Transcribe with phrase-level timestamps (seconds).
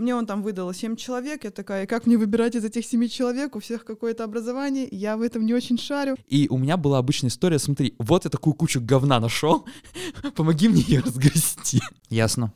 [0.00, 3.54] Мне он там выдал 7 человек, я такая, как мне выбирать из этих 7 человек,
[3.54, 6.16] у всех какое-то образование, я в этом не очень шарю.
[6.26, 9.66] И у меня была обычная история, смотри, вот я такую кучу говна нашел,
[10.34, 11.80] помоги мне ее разгрести.
[12.08, 12.50] Ясно.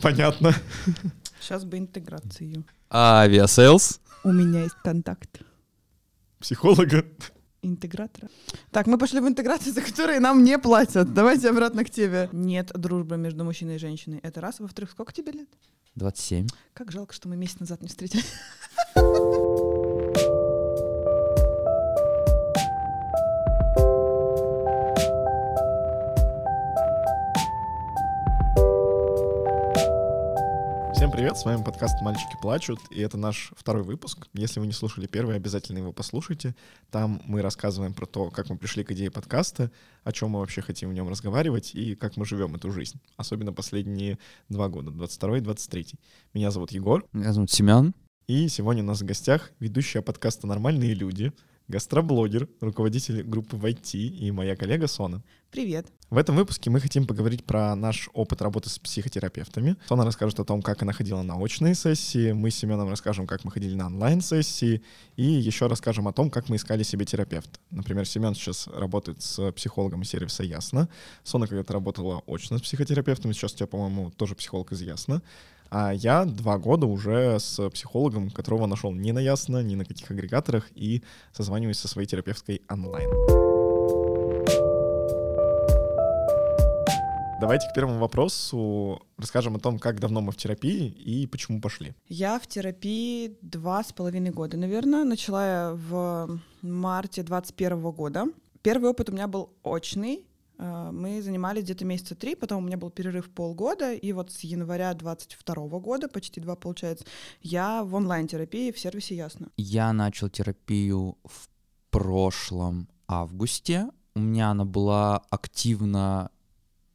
[0.00, 0.54] Понятно.
[1.38, 2.64] Сейчас бы интеграцию.
[2.90, 4.00] Авиасейлс.
[4.24, 5.42] У меня есть контакт
[6.40, 7.04] Психолога.
[7.62, 8.28] Интегратора.
[8.70, 11.12] Так, мы пошли в интеграцию, за которые нам не платят.
[11.14, 12.28] Давайте обратно к тебе.
[12.32, 14.20] Нет дружбы между мужчиной и женщиной.
[14.22, 14.60] Это раз.
[14.60, 15.48] Во-вторых, сколько тебе лет?
[15.94, 16.46] 27.
[16.74, 18.32] Как жалко, что мы месяц назад не встретились.
[31.18, 34.28] привет, с вами подкаст «Мальчики плачут», и это наш второй выпуск.
[34.34, 36.54] Если вы не слушали первый, обязательно его послушайте.
[36.92, 39.72] Там мы рассказываем про то, как мы пришли к идее подкаста,
[40.04, 43.00] о чем мы вообще хотим в нем разговаривать и как мы живем эту жизнь.
[43.16, 45.86] Особенно последние два года, 22 и 23.
[46.34, 47.94] Меня зовут Егор, Меня зовут Семен.
[48.28, 51.32] и сегодня у нас в гостях ведущая подкаста «Нормальные люди»,
[51.68, 55.22] гастроблогер, руководитель группы в IT и моя коллега Сона.
[55.50, 55.86] Привет.
[56.10, 59.76] В этом выпуске мы хотим поговорить про наш опыт работы с психотерапевтами.
[59.86, 63.44] Сона расскажет о том, как она ходила на очные сессии, мы с Семеном расскажем, как
[63.44, 64.82] мы ходили на онлайн-сессии,
[65.16, 67.58] и еще расскажем о том, как мы искали себе терапевта.
[67.70, 70.88] Например, Семен сейчас работает с психологом сервиса Ясно.
[71.24, 75.22] Сона когда-то работала очно с психотерапевтом, сейчас у тебя, по-моему, тоже психолог из Ясно.
[75.70, 80.10] А я два года уже с психологом, которого нашел не на Ясно, ни на каких
[80.10, 81.02] агрегаторах, и
[81.32, 83.08] созваниваюсь со своей терапевткой онлайн.
[87.40, 91.94] Давайте к первому вопросу расскажем о том, как давно мы в терапии и почему пошли.
[92.08, 95.04] Я в терапии два с половиной года, наверное.
[95.04, 98.26] Начала я в марте 21 года.
[98.62, 100.26] Первый опыт у меня был очный.
[100.58, 104.40] Э, Мы занимались где-то месяца три, потом у меня был перерыв полгода, и вот с
[104.40, 107.04] января 22 года, почти два получается,
[107.40, 109.48] я в онлайн-терапии в сервисе Ясно.
[109.56, 111.48] Я начал терапию в
[111.90, 113.88] прошлом августе.
[114.14, 116.30] У меня она была активна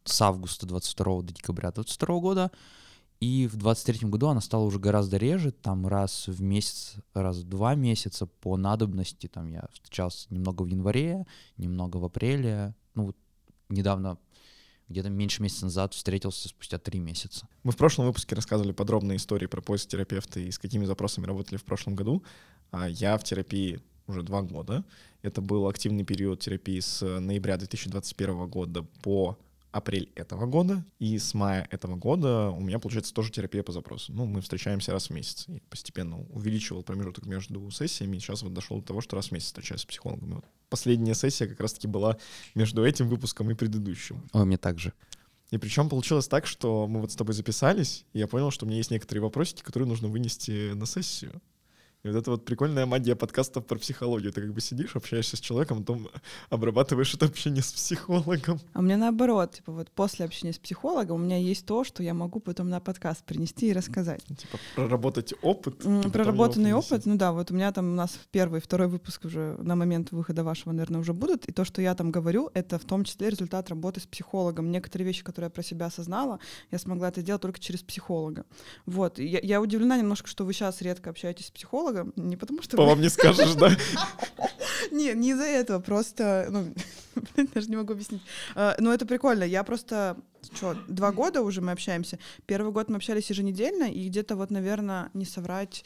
[0.04, 2.52] с августа 22 до декабря 22 года.
[3.20, 7.48] И в 23 году она стала уже гораздо реже, там раз в месяц, раз в
[7.48, 9.28] два месяца по надобности.
[9.28, 12.76] Там я встречался немного в январе, немного в апреле.
[12.96, 13.18] Ну вот
[13.70, 14.18] недавно,
[14.90, 17.48] где-то меньше месяца назад встретился спустя три месяца.
[17.64, 21.58] Мы в прошлом выпуске рассказывали подробные истории про поиск терапевта и с какими запросами работали
[21.58, 22.24] в прошлом году.
[22.72, 24.84] А Я в терапии уже два года.
[25.22, 29.38] Это был активный период терапии с ноября 2021 года по
[29.74, 34.14] апрель этого года, и с мая этого года у меня, получается, тоже терапия по запросу.
[34.14, 35.46] Ну, мы встречаемся раз в месяц.
[35.50, 39.32] И постепенно увеличивал промежуток между сессиями, и сейчас вот дошел до того, что раз в
[39.32, 40.36] месяц встречаюсь с психологом.
[40.36, 42.18] Вот последняя сессия как раз-таки была
[42.56, 44.24] между этим выпуском и предыдущим.
[44.32, 44.94] Ой, мне также.
[45.50, 48.68] И причем получилось так, что мы вот с тобой записались, и я понял, что у
[48.68, 51.42] меня есть некоторые вопросики, которые нужно вынести на сессию.
[52.04, 54.34] И вот это вот прикольная магия подкастов про психологию.
[54.34, 56.10] Ты как бы сидишь, общаешься с человеком, потом
[56.50, 58.60] обрабатываешь это общение с психологом.
[58.74, 62.14] А мне наоборот, типа вот после общения с психологом у меня есть то, что я
[62.14, 64.22] могу потом на подкаст принести и рассказать.
[64.26, 65.78] Типа проработать опыт.
[65.78, 69.56] Потом Проработанный опыт, ну да, вот у меня там у нас первый, второй выпуск уже
[69.60, 71.46] на момент выхода вашего, наверное, уже будут.
[71.46, 74.72] И то, что я там говорю, это в том числе результат работы с психологом.
[74.72, 76.40] Некоторые вещи, которые я про себя осознала,
[76.70, 78.44] я смогла это сделать только через психолога.
[78.86, 79.20] Вот.
[79.20, 81.93] Я, я удивлена немножко, что вы сейчас редко общаетесь с психологом.
[82.16, 82.78] Не потому что...
[82.78, 83.72] По вам не скажешь, да?
[84.92, 86.74] Не, не из-за этого, просто, ну,
[87.54, 88.22] даже не могу объяснить.
[88.56, 89.44] А, Но это прикольно.
[89.44, 90.18] Я просто,
[90.54, 92.20] что, два года уже мы общаемся.
[92.46, 95.86] Первый год мы общались еженедельно, и где-то вот, наверное, не соврать,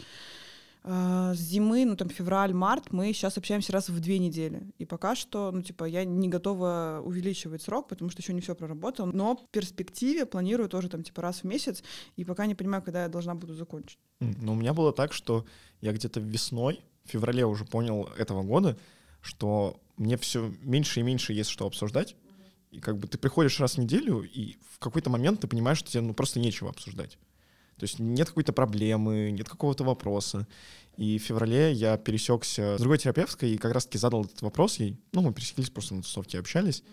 [0.83, 4.63] с зимы, ну там февраль, март, мы сейчас общаемся раз в две недели.
[4.77, 8.55] И пока что, ну типа, я не готова увеличивать срок, потому что еще не все
[8.55, 9.11] проработала.
[9.11, 11.83] Но в перспективе планирую тоже там типа раз в месяц,
[12.15, 13.99] и пока не понимаю, когда я должна буду закончить.
[14.21, 15.45] М, Ну, у меня было так, что
[15.81, 18.77] я где-то весной, в феврале уже понял этого года,
[19.21, 22.15] что мне все меньше и меньше есть что обсуждать.
[22.71, 25.89] И как бы ты приходишь раз в неделю, и в какой-то момент ты понимаешь, что
[25.89, 27.17] тебе ну, просто нечего обсуждать.
[27.77, 30.47] То есть нет какой-то проблемы, нет какого-то вопроса.
[30.97, 34.97] И в феврале я пересекся с другой терапевткой и как раз-таки задал этот вопрос ей.
[35.13, 36.83] Ну, мы пересеклись просто на тусовке, общались.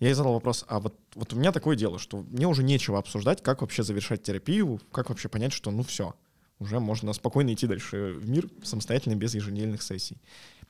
[0.00, 2.98] Я ей задал вопрос, а вот, вот у меня такое дело, что мне уже нечего
[2.98, 6.14] обсуждать, как вообще завершать терапию, как вообще понять, что ну все,
[6.58, 10.18] уже можно спокойно идти дальше в мир самостоятельно, без еженедельных сессий.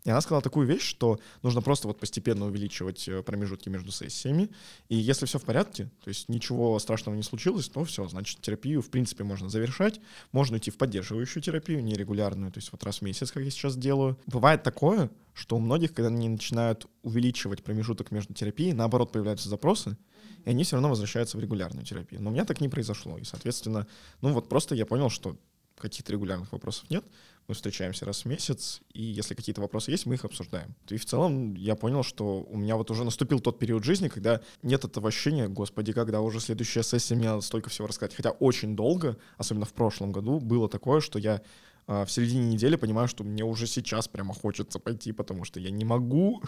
[0.05, 4.51] И она сказала такую вещь, что нужно просто вот постепенно увеличивать э, промежутки между сессиями.
[4.91, 8.83] И если все в порядке, то есть ничего страшного не случилось, то все, значит, терапию
[8.83, 10.01] в принципе можно завершать.
[10.31, 13.77] Можно идти в поддерживающую терапию, нерегулярную, то есть вот раз в месяц, как я сейчас
[13.77, 14.19] делаю.
[14.27, 19.97] Бывает такое, что у многих, когда они начинают увеличивать промежуток между терапией, наоборот, появляются запросы,
[20.45, 22.21] и они все равно возвращаются в регулярную терапию.
[22.21, 23.17] Но у меня так не произошло.
[23.17, 23.87] И, соответственно,
[24.21, 25.39] ну вот просто я понял, что
[25.79, 27.05] каких-то регулярных вопросов нет.
[27.47, 30.75] Мы встречаемся раз в месяц, и если какие-то вопросы есть, мы их обсуждаем.
[30.89, 34.41] И в целом я понял, что у меня вот уже наступил тот период жизни, когда
[34.63, 38.15] нет этого ощущения, господи, когда уже следующая сессия, мне надо столько всего рассказать.
[38.15, 41.43] Хотя очень долго, особенно в прошлом году, было такое, что я
[41.87, 45.71] а, в середине недели понимаю, что мне уже сейчас прямо хочется пойти, потому что я
[45.71, 46.43] не могу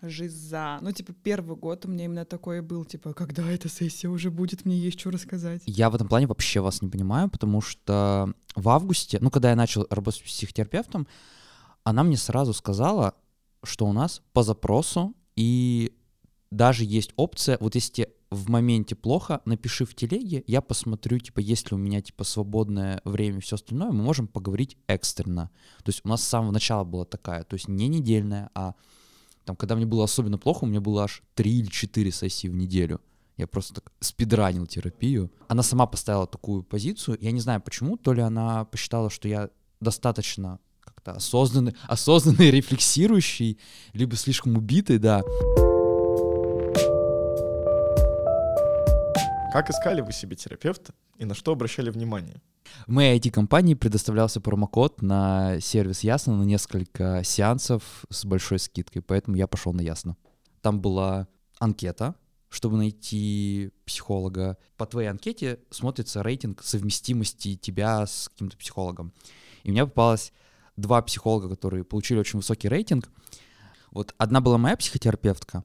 [0.00, 0.78] Жиза.
[0.80, 4.64] Ну, типа, первый год у меня именно такое был, типа, когда эта сессия уже будет,
[4.64, 5.62] мне есть что рассказать.
[5.66, 9.56] Я в этом плане вообще вас не понимаю, потому что в августе, ну, когда я
[9.56, 11.08] начал работать с психотерапевтом,
[11.82, 13.14] она мне сразу сказала,
[13.64, 15.92] что у нас по запросу, и
[16.50, 21.40] даже есть опция, вот если тебе в моменте плохо, напиши в телеге, я посмотрю, типа,
[21.40, 25.50] есть ли у меня, типа, свободное время и все остальное, мы можем поговорить экстренно.
[25.78, 28.74] То есть у нас с самого начала была такая, то есть не недельная, а
[29.48, 32.54] там, когда мне было особенно плохо, у меня было аж 3 или 4 сессии в
[32.54, 33.00] неделю.
[33.38, 35.32] Я просто так спидранил терапию.
[35.48, 37.16] Она сама поставила такую позицию.
[37.22, 39.48] Я не знаю почему, то ли она посчитала, что я
[39.80, 43.58] достаточно как-то осознанный, осознанный, рефлексирующий,
[43.94, 45.22] либо слишком убитый, да.
[49.58, 52.40] Как искали вы себе терапевта и на что обращали внимание?
[52.86, 59.36] В моей IT-компании предоставлялся промокод на сервис Ясно на несколько сеансов с большой скидкой, поэтому
[59.36, 60.16] я пошел на Ясно.
[60.60, 61.26] Там была
[61.58, 62.14] анкета,
[62.48, 64.58] чтобы найти психолога.
[64.76, 69.12] По твоей анкете смотрится рейтинг совместимости тебя с каким-то психологом.
[69.64, 70.32] И мне попалось
[70.76, 73.10] два психолога, которые получили очень высокий рейтинг.
[73.90, 75.64] Вот одна была моя психотерапевтка,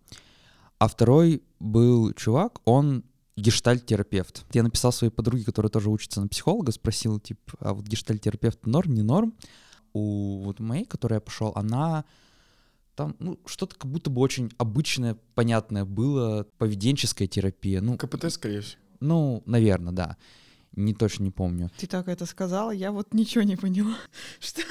[0.80, 3.04] а второй был чувак, он
[3.36, 4.46] гештальт-терапевт.
[4.54, 8.94] Я написал своей подруге, которая тоже учится на психолога, спросил, типа, а вот гештальт-терапевт норм,
[8.94, 9.34] не норм?
[9.94, 12.06] У вот моей, которой я пошел, она
[12.96, 17.82] там, ну, что-то как будто бы очень обычное, понятное было, поведенческая терапия.
[17.82, 18.82] Ну, КПТ, скорее всего.
[19.00, 20.18] Ну, наверное, да.
[20.76, 21.70] Не точно не помню.
[21.78, 23.98] Ты так это сказала, я вот ничего не поняла.
[24.40, 24.62] Что?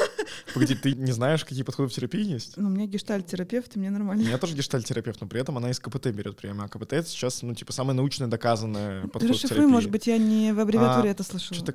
[0.55, 2.56] Погоди, ты не знаешь, какие подходы в терапии есть?
[2.56, 4.23] Ну, у меня гештальт-терапевт, и мне У нормально.
[4.23, 6.64] меня тоже гештальт-терапевт, но при этом она из КПТ берет прямо.
[6.64, 9.73] А КПТ это сейчас, ну, типа, самое научно доказанное подход к Расшифруй, терапии.
[9.73, 11.55] может быть, я не в аббревиатуре А, это слышала.
[11.56, 11.75] Что-то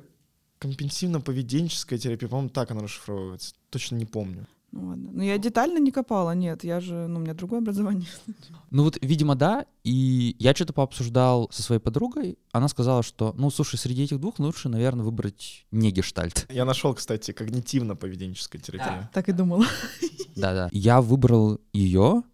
[0.60, 3.54] компенсивно-поведенческая терапия, по-моему, так она расшифровывается.
[3.70, 4.46] Точно не помню.
[4.70, 5.10] Ну, ладно.
[5.12, 8.08] Ну, я детально не копала, нет, я же, ну, у меня другое образование.
[8.70, 9.64] Ну вот, видимо, да.
[9.82, 12.38] И я что-то пообсуждал со своей подругой.
[12.52, 16.46] Она сказала, что, ну, слушай, среди этих двух лучше, наверное, выбрать не гештальт.
[16.50, 19.10] Я нашел, кстати, когнитивно-поведенческая терапия.
[19.14, 19.64] Так и думала.
[20.36, 20.68] Да-да.
[20.70, 22.24] Я выбрал ее,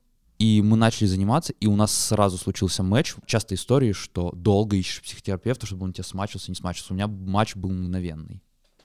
[0.41, 3.15] и мы начали заниматься, и у нас сразу случился матч.
[3.27, 6.93] Часто истории, что долго ищешь психотерапевта, чтобы он тебя смачился, не смачился.
[6.93, 8.43] У меня матч был мгновенный.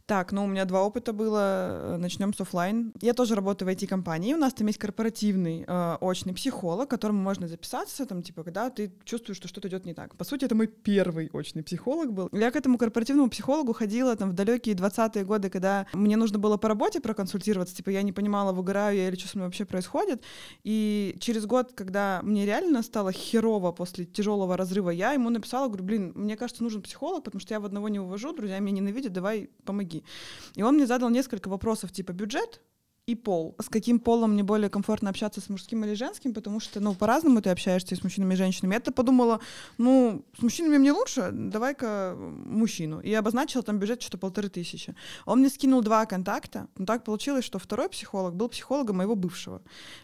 [0.09, 1.95] Так, ну у меня два опыта было.
[1.99, 2.93] Начнем с оффлайн.
[2.99, 4.33] Я тоже работаю в IT-компании.
[4.33, 8.71] У нас там есть корпоративный э, очный психолог, к которому можно записаться, там, типа, когда
[8.71, 10.15] ты чувствуешь, что что-то идет не так.
[10.15, 12.27] По сути, это мой первый очный психолог был.
[12.31, 16.57] Я к этому корпоративному психологу ходила там в далекие 20-е годы, когда мне нужно было
[16.57, 20.23] по работе проконсультироваться, типа, я не понимала, выгораю я или что со мной вообще происходит.
[20.63, 25.83] И через год, когда мне реально стало херово после тяжелого разрыва, я ему написала, говорю,
[25.83, 29.13] блин, мне кажется, нужен психолог, потому что я в одного не увожу, друзья меня ненавидят,
[29.13, 29.98] давай помоги.
[30.55, 32.61] И он мне задал несколько вопросов, типа бюджет
[33.09, 33.55] и пол.
[33.59, 37.41] С каким полом мне более комфортно общаться, с мужским или женским, потому что, ну, по-разному
[37.41, 38.75] ты общаешься с мужчинами и женщинами.
[38.75, 39.39] Я-то подумала,
[39.77, 42.99] ну, с мужчинами мне лучше, давай-ка мужчину.
[42.99, 44.95] И обозначила там бюджет что-то полторы тысячи.
[45.25, 49.61] Он мне скинул два контакта, но так получилось, что второй психолог был психологом моего бывшего.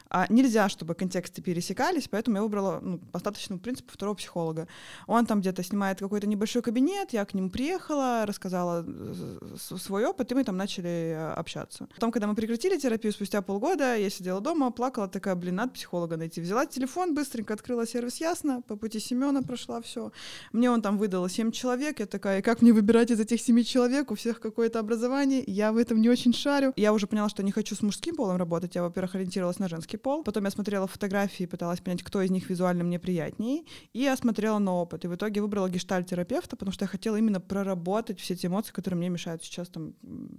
[0.10, 4.68] А нельзя, чтобы контексты пересекались, поэтому я выбрала ну, по остаточному принципу второго психолога.
[5.08, 10.32] Он там где-то снимает какой-то небольшой кабинет, я к нему приехала, рассказала э, свой опыт,
[10.32, 11.88] и мы там начали э, общаться.
[11.94, 16.18] Потом, когда мы прекратили терапию спустя полгода, я сидела дома, плакала, такая, блин, надо психолога
[16.18, 16.40] найти.
[16.40, 20.12] Взяла телефон, быстренько открыла сервис Ясно, по пути Семена прошла все.
[20.54, 24.12] Мне он там выдал 7 человек, я такая, как мне выбирать из этих 7 человек,
[24.12, 26.74] у всех какое-то образование, я в этом не очень шарю.
[26.76, 29.95] Я уже поняла, что не хочу с мужским полом работать, я, во-первых, ориентировалась на женский
[29.98, 34.16] пол, потом я смотрела фотографии, пыталась понять, кто из них визуально мне приятнее, и я
[34.18, 38.36] смотрела на опыт, и в итоге выбрала гештальт-терапевта, потому что я хотела именно проработать все
[38.36, 39.94] те эмоции, которые мне мешают сейчас там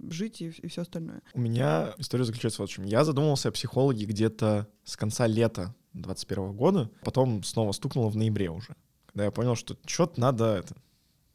[0.09, 1.21] жить и, все остальное.
[1.33, 2.85] У меня история заключается в чем.
[2.85, 8.49] Я задумался о психологе где-то с конца лета 21 года, потом снова стукнуло в ноябре
[8.49, 8.75] уже,
[9.07, 10.75] когда я понял, что что-то надо это,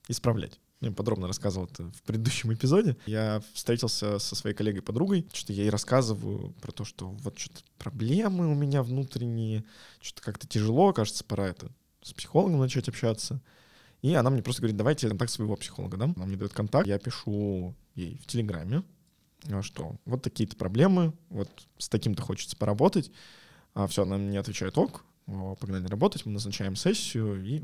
[0.08, 0.61] исправлять.
[0.90, 2.96] Подробно рассказывал это в предыдущем эпизоде.
[3.06, 8.50] Я встретился со своей коллегой-подругой, что я ей рассказываю про то, что вот что-то проблемы
[8.50, 9.64] у меня внутренние,
[10.00, 11.70] что-то как-то тяжело, кажется, пора это
[12.02, 13.40] с психологом начать общаться.
[14.02, 16.12] И она мне просто говорит, давайте контакт своего психолога, да?
[16.16, 18.82] Она мне дает контакт, я пишу ей в Телеграме,
[19.48, 21.48] а, что вот такие-то проблемы, вот
[21.78, 23.12] с таким-то хочется поработать.
[23.74, 27.62] А все, она мне отвечает, ок, о, погнали работать, мы назначаем сессию, и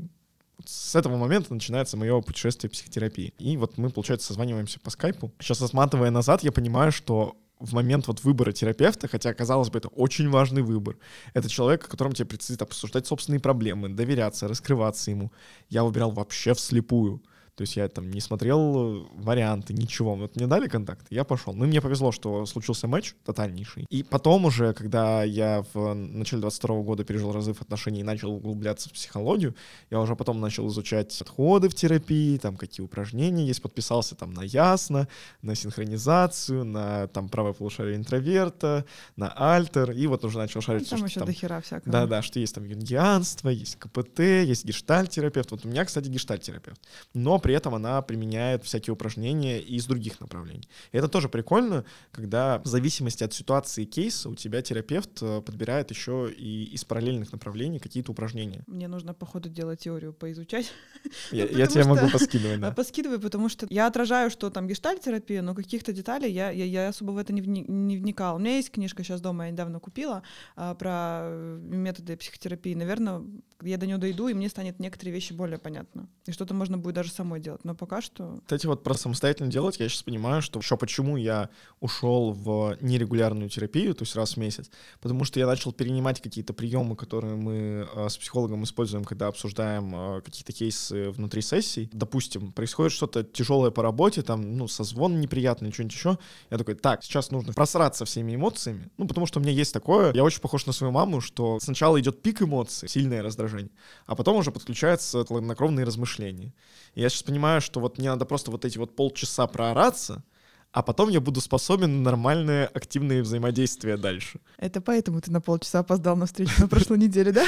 [0.65, 3.33] С этого момента начинается мое путешествие психотерапии.
[3.37, 5.31] И вот мы, получается, созваниваемся по скайпу.
[5.39, 9.89] Сейчас, осматривая назад, я понимаю, что в момент вот выбора терапевта, хотя, казалось бы, это
[9.89, 10.97] очень важный выбор.
[11.33, 15.31] Это человек, которому тебе предстоит обсуждать собственные проблемы, доверяться, раскрываться ему.
[15.69, 17.21] Я выбирал вообще вслепую.
[17.59, 20.15] То есть я там не смотрел варианты, ничего.
[20.15, 21.53] Вот мне дали контакт, я пошел.
[21.53, 23.85] Ну и мне повезло, что случился матч тотальнейший.
[23.89, 28.87] И потом уже, когда я в начале 22 года пережил разрыв отношений и начал углубляться
[28.87, 29.55] в психологию,
[29.89, 34.43] я уже потом начал изучать подходы в терапии, там какие упражнения есть, подписался там на
[34.43, 35.09] ясно,
[35.41, 38.85] на синхронизацию, на там правое полушарие интроверта,
[39.17, 40.89] на альтер, и вот уже начал шарить.
[40.91, 41.91] Ну, там еще там, до хера всякого.
[41.91, 45.51] Да-да, что есть там юнгианство, есть КПТ, есть гештальт-терапевт.
[45.51, 46.79] Вот у меня, кстати, гештальт-терапевт.
[47.13, 50.69] Но при этом она применяет всякие упражнения из других направлений.
[50.91, 55.41] И это тоже прикольно, когда в зависимости от ситуации и кейса у тебя терапевт э,
[55.41, 58.63] подбирает еще и из параллельных направлений какие-то упражнения.
[58.67, 60.71] Мне нужно, походу, делать теорию поизучать.
[61.31, 62.71] Я, Ну, я тебе могу поскидывать, да.
[62.71, 67.13] Поскидывай, потому что я отражаю, что там гештальт-терапия, но каких-то деталей я, я, я особо
[67.13, 68.35] в это не, вни- не вникала.
[68.35, 70.21] У меня есть книжка сейчас дома, я недавно купила,
[70.55, 72.75] а, про э, методы психотерапии.
[72.75, 73.23] Наверное,
[73.61, 76.07] я до нее дойду, и мне станет некоторые вещи более понятно.
[76.27, 77.63] И что-то можно будет даже самой делать.
[77.63, 78.39] Но пока что...
[78.43, 83.49] Кстати, вот про самостоятельно делать, я сейчас понимаю, что еще почему я ушел в нерегулярную
[83.49, 84.69] терапию, то есть раз в месяц,
[85.01, 89.95] потому что я начал перенимать какие-то приемы, которые мы э, с психологом используем, когда обсуждаем
[89.95, 91.89] э, какие-то кейсы внутри сессий.
[91.93, 96.17] Допустим, происходит что-то тяжелое по работе, там, ну, созвон неприятный, что-нибудь еще.
[96.49, 100.13] Я такой, так, сейчас нужно просраться всеми эмоциями, ну, потому что у меня есть такое,
[100.13, 103.71] я очень похож на свою маму, что сначала идет пик эмоций, сильное раздражение,
[104.05, 106.53] а потом уже подключаются хладнокровные размышления.
[106.95, 110.23] И я сейчас понимаю, что вот мне надо просто вот эти вот полчаса проораться,
[110.71, 114.39] а потом я буду способен на нормальное активное взаимодействие дальше.
[114.57, 117.45] Это поэтому ты на полчаса опоздал на встречу на прошлой неделе, да?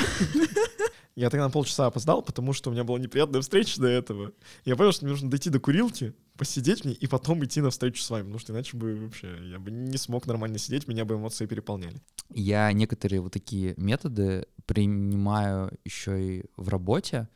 [1.16, 4.32] Я тогда на полчаса опоздал, потому что у меня была неприятная встреча до этого.
[4.64, 7.70] Я понял, что мне нужно дойти до курилки, посидеть в ней и потом идти на
[7.70, 11.04] встречу с вами, потому что иначе бы вообще я бы не смог нормально сидеть, меня
[11.04, 12.02] бы эмоции переполняли.
[12.30, 17.28] Я некоторые вот такие методы принимаю еще и в работе.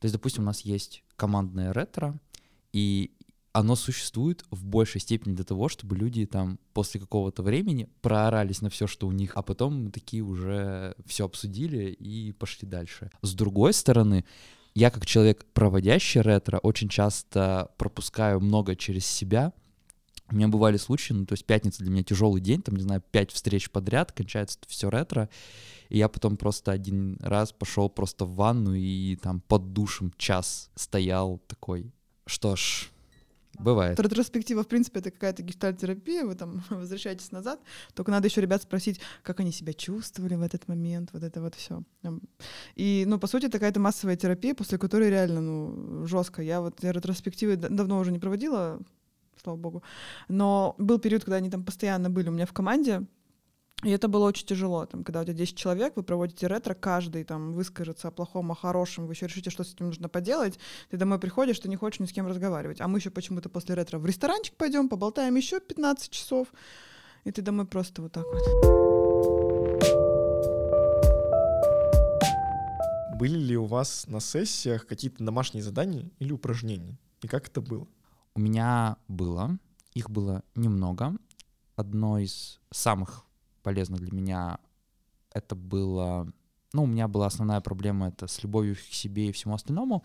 [0.00, 2.18] То есть, допустим, у нас есть командное ретро,
[2.72, 3.12] и
[3.52, 8.68] оно существует в большей степени для того, чтобы люди там после какого-то времени проорались на
[8.68, 13.10] все, что у них, а потом такие уже все обсудили и пошли дальше.
[13.22, 14.24] С другой стороны,
[14.74, 19.52] я как человек, проводящий ретро, очень часто пропускаю много через себя,
[20.30, 23.02] у меня бывали случаи, ну, то есть пятница для меня тяжелый день, там, не знаю,
[23.10, 25.28] пять встреч подряд, кончается все ретро,
[25.90, 30.70] и я потом просто один раз пошел просто в ванну и там под душем час
[30.74, 31.92] стоял такой,
[32.26, 32.90] что ж,
[33.58, 34.00] бывает.
[34.00, 37.60] Ретроспектива, в принципе, это какая-то гештальт-терапия, вы там возвращаетесь назад,
[37.92, 41.54] только надо еще ребят спросить, как они себя чувствовали в этот момент, вот это вот
[41.54, 41.82] все.
[42.76, 46.42] И, ну, по сути, это какая-то массовая терапия, после которой реально, ну, жестко.
[46.42, 48.80] Я вот ретроспективы давно уже не проводила,
[49.44, 49.82] слава богу,
[50.28, 53.06] но был период, когда они там постоянно были у меня в команде,
[53.82, 57.24] и это было очень тяжело, там, когда у тебя 10 человек, вы проводите ретро, каждый
[57.24, 60.58] там выскажется о плохом, о хорошем, вы еще решите, что с этим нужно поделать,
[60.90, 62.80] ты домой приходишь, ты не хочешь ни с кем разговаривать.
[62.80, 66.48] А мы еще почему-то после ретро в ресторанчик пойдем, поболтаем еще 15 часов,
[67.24, 68.84] и ты домой просто вот так вот.
[73.18, 76.96] Были ли у вас на сессиях какие-то домашние задания или упражнения?
[77.20, 77.86] И как это было?
[78.34, 79.58] У меня было,
[79.92, 81.16] их было немного.
[81.76, 83.24] Одно из самых
[83.62, 84.58] полезных для меня
[85.32, 86.32] это было...
[86.72, 90.04] Ну, у меня была основная проблема это с любовью к себе и всему остальному.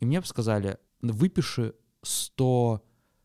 [0.00, 2.82] И мне сказали, выпиши 100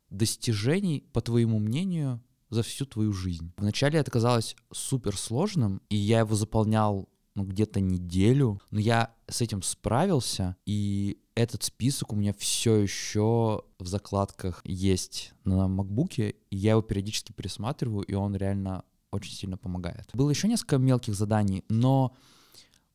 [0.10, 3.52] достижений, по твоему мнению, за всю твою жизнь.
[3.58, 9.42] Вначале это казалось супер сложным, и я его заполнял ну, где-то неделю, но я с
[9.42, 16.58] этим справился, и этот список у меня все еще в закладках есть на макбуке, и
[16.58, 20.10] я его периодически пересматриваю, и он реально очень сильно помогает.
[20.14, 22.16] Было еще несколько мелких заданий, но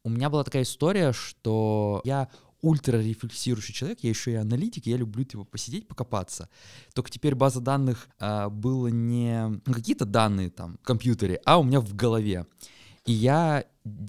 [0.02, 2.28] у меня была такая история, что я
[2.62, 6.48] ультрарефлексирующий человек, я еще и аналитик, я люблю типа посидеть, покопаться.
[6.94, 11.80] Только теперь база данных а, было не какие-то данные там в компьютере, а у меня
[11.80, 12.46] в голове.
[13.06, 13.64] И я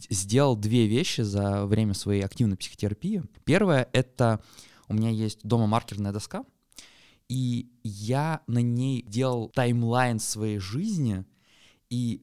[0.09, 3.23] сделал две вещи за время своей активной психотерапии.
[3.43, 4.41] Первое— это
[4.87, 6.45] у меня есть дома маркерная доска,
[7.27, 11.25] и я на ней делал таймлайн своей жизни
[11.89, 12.21] и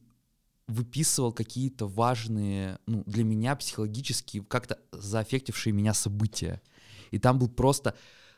[0.68, 6.62] выписывал какие-то важные, ну, для меня психологически как-то заэффектившие меня события.
[7.10, 7.96] И там был просто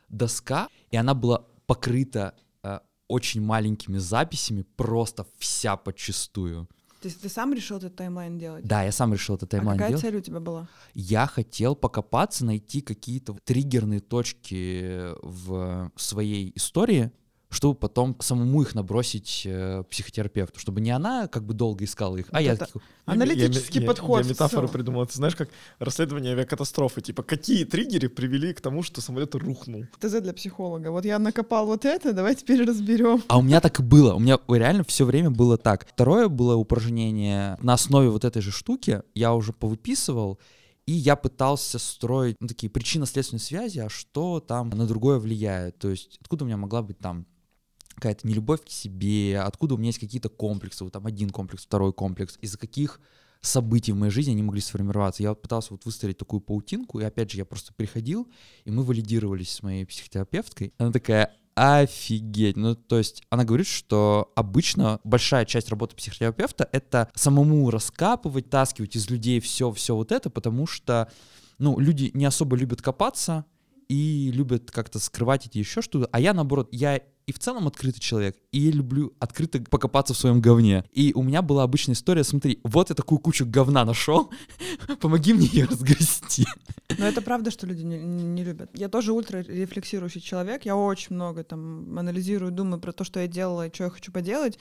[0.09, 6.67] доска, и она была покрыта э, очень маленькими записями, просто вся подчистую.
[7.03, 8.63] То есть ты сам решил этот таймлайн делать?
[8.65, 10.01] Да, я сам решил этот А таймлайн какая делать.
[10.05, 10.69] цель у тебя была?
[10.93, 17.11] Я хотел покопаться, найти какие-то триггерные точки в своей истории,
[17.53, 22.27] чтобы потом самому их набросить э, психотерапевту, чтобы не она как бы долго искала их,
[22.31, 24.23] а Вот я это такой, Аналитический я, подход.
[24.23, 24.73] Я метафору всё.
[24.73, 25.05] придумал.
[25.05, 27.01] Ты знаешь, как расследование авиакатастрофы.
[27.01, 29.85] Типа, какие триггеры привели к тому, что самолет рухнул?
[29.99, 30.89] ТЗ для психолога.
[30.89, 33.21] Вот я накопал вот это, давай теперь разберем.
[33.27, 34.13] А у меня так и было.
[34.13, 35.85] У меня реально все время было так.
[35.87, 39.01] Второе было упражнение на основе вот этой же штуки.
[39.13, 40.39] Я уже повыписывал,
[40.85, 45.77] и я пытался строить ну, такие причинно-следственные связи, а что там на другое влияет.
[45.77, 47.25] То есть откуда у меня могла быть там
[47.95, 51.93] какая-то нелюбовь к себе, откуда у меня есть какие-то комплексы, вот там один комплекс, второй
[51.93, 52.99] комплекс, из-за каких
[53.41, 55.21] событий в моей жизни они могли сформироваться.
[55.21, 58.27] Я вот пытался вот выстроить такую паутинку, и опять же, я просто приходил,
[58.63, 60.73] и мы валидировались с моей психотерапевткой.
[60.77, 62.57] Она такая, офигеть.
[62.57, 68.95] Ну, то есть она говорит, что обычно большая часть работы психотерапевта— это самому раскапывать, таскивать
[68.95, 71.11] из людей все-все вот это, потому что,
[71.59, 73.45] ну, люди не особо любят копаться,
[73.89, 76.09] и любят как-то скрывать эти еще что-то.
[76.11, 80.17] А я, наоборот, я и в целом открытый человек, и я люблю открыто покопаться в
[80.17, 80.83] своем говне.
[80.91, 84.31] И у меня была обычная история, смотри, вот я такую кучу говна нашел,
[84.99, 86.45] помоги мне ее разгрести.
[86.97, 88.69] Но это правда, что люди не, не- любят.
[88.73, 90.65] Я тоже ультра рефлексирующий человек.
[90.65, 94.11] Я очень много там анализирую, думаю про то, что я делала и что я хочу
[94.11, 94.59] поделать.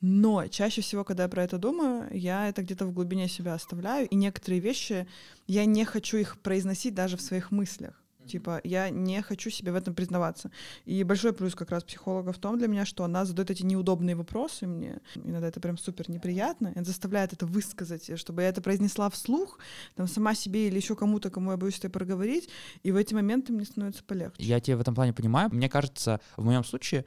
[0.00, 4.08] Но чаще всего, когда я про это думаю, я это где-то в глубине себя оставляю.
[4.08, 5.06] И некоторые вещи
[5.46, 8.00] я не хочу их произносить даже в своих мыслях.
[8.28, 10.50] Типа, я не хочу себе в этом признаваться.
[10.84, 14.14] И большой плюс как раз психолога в том для меня, что она задает эти неудобные
[14.14, 15.00] вопросы мне.
[15.16, 16.72] Иногда это прям супер неприятно.
[16.74, 19.58] Это заставляет это высказать, чтобы я это произнесла вслух,
[19.96, 22.48] там, сама себе или еще кому-то, кому я боюсь это проговорить.
[22.82, 24.42] И в эти моменты мне становится полегче.
[24.42, 25.50] Я тебя в этом плане понимаю.
[25.52, 27.04] Мне кажется, в моем случае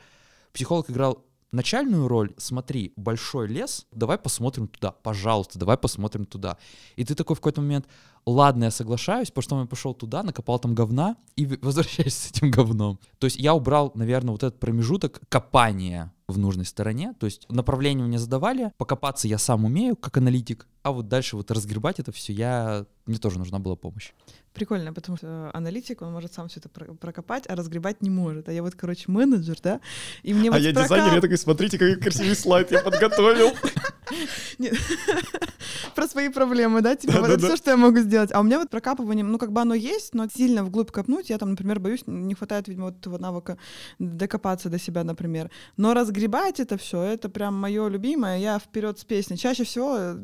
[0.51, 2.33] психолог играл начальную роль.
[2.37, 6.57] Смотри, большой лес, давай посмотрим туда, пожалуйста, давай посмотрим туда.
[6.95, 7.87] И ты такой в какой-то момент,
[8.25, 12.51] ладно, я соглашаюсь, потому что я пошел туда, накопал там говна и возвращаюсь с этим
[12.51, 12.99] говном.
[13.19, 17.13] То есть я убрал, наверное, вот этот промежуток копания в нужной стороне.
[17.19, 21.51] То есть направление мне задавали, покопаться я сам умею, как аналитик, а вот дальше вот
[21.51, 22.85] разгребать это все, я...
[23.05, 24.11] мне тоже нужна была помощь.
[24.53, 28.49] Прикольно, потому что аналитик, он может сам все это про- прокопать, а разгребать не может.
[28.49, 29.79] А я вот, короче, менеджер, да,
[30.23, 33.51] и мне а вот я прокап- дизайнер, я такой, смотрите, какой красивый слайд я подготовил.
[35.95, 36.95] Про свои проблемы, да?
[36.95, 38.31] Типа, вот это все, что я могу сделать.
[38.33, 41.37] А у меня вот прокапывание, ну, как бы оно есть, но сильно вглубь копнуть, я
[41.37, 43.57] там, например, боюсь, не хватает, видимо, вот этого навыка
[43.99, 45.49] докопаться до себя, например.
[45.77, 48.39] Но разгребать это все, это прям мое любимое.
[48.39, 49.37] Я вперед с песней.
[49.37, 50.17] Чаще всего э,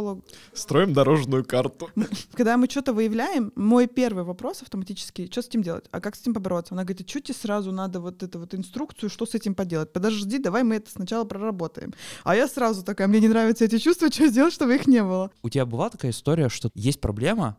[0.00, 1.90] психолог Строим дорожную карту.
[2.32, 5.84] когда мы что-то выявляем, мой первый вопрос автоматически, что с этим делать?
[5.90, 6.74] А как с этим побороться?
[6.74, 9.92] Она говорит, а что тебе сразу надо вот эту вот инструкцию, что с этим поделать?
[9.92, 11.92] Подожди, давай мы это сначала проработаем.
[12.24, 15.30] А я сразу такая, мне не нравятся эти чувства, что сделать, чтобы их не было?
[15.42, 17.56] У тебя была такая история, что есть проблема,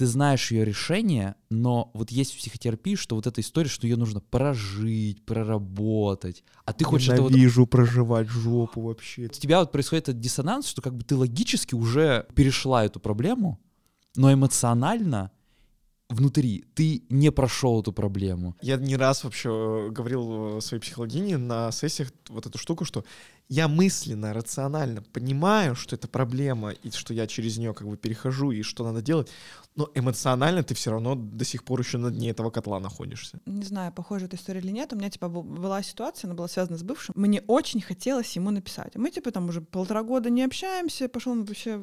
[0.00, 3.98] ты знаешь ее решение, но вот есть в психотерапии, что вот эта история, что ее
[3.98, 7.32] нужно прожить, проработать, а ты хочешь это вот...
[7.32, 9.26] Ненавижу проживать жопу вообще.
[9.26, 13.60] У тебя вот происходит этот диссонанс, что как бы ты логически уже перешла эту проблему,
[14.16, 15.32] но эмоционально
[16.10, 18.54] внутри ты не прошел эту проблему.
[18.60, 23.04] Я не раз вообще э, говорил э, своей психологине на сессиях вот эту штуку, что
[23.48, 28.52] я мысленно, рационально понимаю, что это проблема, и что я через нее как бы перехожу,
[28.52, 29.28] и что надо делать,
[29.76, 33.40] но эмоционально ты все равно до сих пор еще на дне этого котла находишься.
[33.46, 34.92] Не знаю, похожа эта история или нет.
[34.92, 37.14] У меня, типа, был- была ситуация, она была связана с бывшим.
[37.16, 38.94] Мне очень хотелось ему написать.
[38.96, 41.80] Мы, типа, там уже полтора года не общаемся, пошел он вообще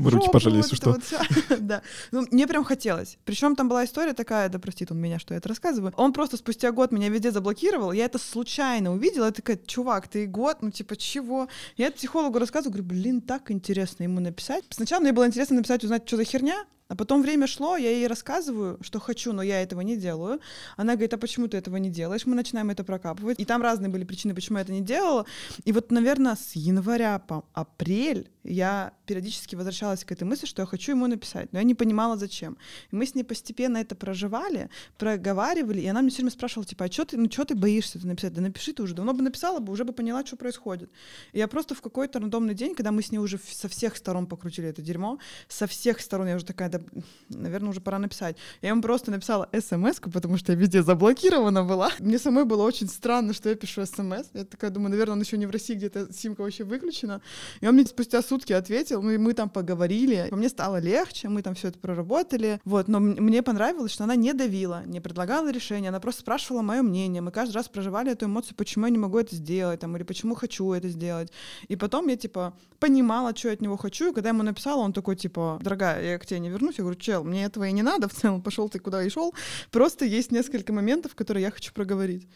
[0.00, 0.96] Мы руки жопу, пожали, если что.
[1.60, 1.82] Да.
[2.10, 3.18] Ну, мне прям хотелось.
[3.24, 5.92] Причем там была история такая, да простит он меня, что я это рассказываю.
[5.96, 7.92] Он просто спустя год меня везде заблокировал.
[7.92, 9.26] Я это случайно увидела.
[9.26, 11.48] Я такая, чувак, ты год, ну типа чего?
[11.76, 14.64] Я психологу рассказываю, говорю, блин, так интересно ему написать.
[14.70, 18.08] Сначала мне было интересно написать, узнать, что за херня, а потом время шло, я ей
[18.08, 20.40] рассказываю, что хочу, но я этого не делаю.
[20.76, 22.26] Она говорит, а почему ты этого не делаешь?
[22.26, 23.38] Мы начинаем это прокапывать.
[23.38, 25.24] И там разные были причины, почему я это не делала.
[25.64, 30.66] И вот, наверное, с января по апрель я периодически возвращалась к этой мысли, что я
[30.66, 32.56] хочу ему написать, но я не понимала, зачем.
[32.90, 36.84] И мы с ней постепенно это проживали, проговаривали, и она мне все время спрашивала, типа,
[36.84, 38.32] а что ты, ну что ты боишься это написать?
[38.32, 40.90] Да напиши ты уже, давно бы написала бы, уже бы поняла, что происходит.
[41.32, 44.26] И я просто в какой-то рандомный день, когда мы с ней уже со всех сторон
[44.26, 46.80] покрутили это дерьмо, со всех сторон я уже такая, да,
[47.28, 48.36] наверное, уже пора написать.
[48.62, 51.90] Я ему просто написала смс потому что я везде заблокирована была.
[51.98, 54.28] Мне самой было очень странно, что я пишу смс.
[54.34, 57.20] Я такая думаю, наверное, он еще не в России, где-то симка вообще выключена.
[57.60, 60.28] И он мне спустя сутки ответил, ну и мы там поговорили.
[60.30, 62.60] Мне стало легче, мы там все это проработали.
[62.64, 66.82] Вот, но мне понравилось, что она не давила, не предлагала решения, она просто спрашивала мое
[66.82, 67.22] мнение.
[67.22, 70.36] Мы каждый раз проживали эту эмоцию, почему я не могу это сделать, там, или почему
[70.36, 71.32] хочу это сделать.
[71.66, 74.80] И потом я, типа, понимала, что я от него хочу, и когда я ему написала,
[74.80, 76.78] он такой, типа, дорогая, я к тебе не вернусь.
[76.78, 79.34] Я говорю, чел, мне этого и не надо в целом, пошел ты куда и шел.
[79.72, 82.28] Просто есть несколько моментов, которые я хочу проговорить.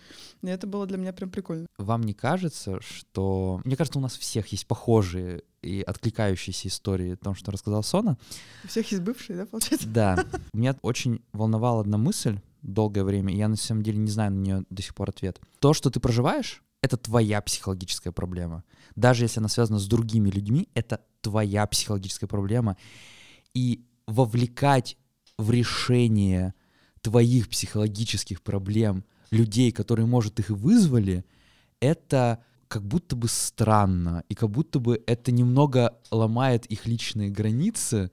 [0.43, 1.67] И это было для меня прям прикольно.
[1.79, 3.61] Вам не кажется, что...
[3.65, 8.18] Мне кажется, у нас всех есть похожие и откликающиеся истории о том, что рассказал Сона.
[8.64, 9.88] У всех есть бывшие, да, получается?
[9.88, 10.24] Да.
[10.53, 14.38] Меня очень волновала одна мысль долгое время, и я на самом деле не знаю на
[14.38, 15.40] нее до сих пор ответ.
[15.59, 18.64] То, что ты проживаешь, это твоя психологическая проблема.
[18.94, 22.77] Даже если она связана с другими людьми, это твоя психологическая проблема.
[23.55, 24.96] И вовлекать
[25.38, 26.55] в решение
[27.00, 31.24] твоих психологических проблем людей, которые, может, их и вызвали,
[31.81, 32.44] это
[32.75, 38.11] как будто бы странно, и как будто бы это немного ломает их личные границы,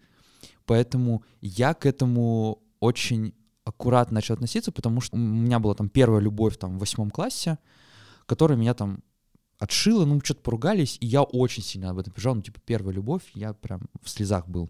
[0.68, 6.22] поэтому я к этому очень аккуратно начал относиться, потому что у меня была там первая
[6.22, 7.58] любовь там в восьмом классе,
[8.28, 9.00] которая меня там
[9.58, 13.24] отшила, ну, что-то поругались, и я очень сильно об этом переживал, ну, типа, первая любовь,
[13.34, 14.70] я прям в слезах был.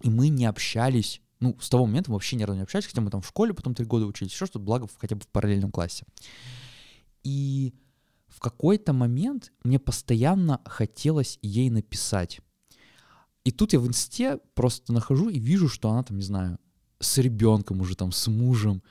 [0.00, 3.00] И мы не общались, ну, с того момента мы вообще ни разу не общались, хотя
[3.00, 5.70] мы там в школе потом три года учились, еще что-то, благо, хотя бы в параллельном
[5.70, 6.06] классе.
[7.22, 7.72] И
[8.34, 12.40] в какой-то момент мне постоянно хотелось ей написать.
[13.44, 16.58] И тут я в инсте просто нахожу и вижу, что она там, не знаю,
[17.00, 18.82] с ребенком уже там, с мужем.